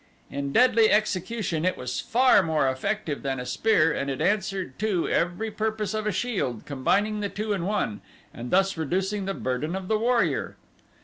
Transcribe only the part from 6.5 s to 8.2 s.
combining the two in one